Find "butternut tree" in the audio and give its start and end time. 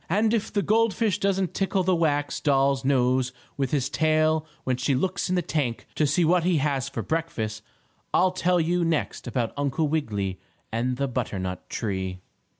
11.07-12.19